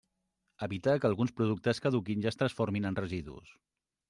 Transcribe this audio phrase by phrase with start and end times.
[0.67, 3.55] Evitar que alguns productes caduquin i es transformin en residus.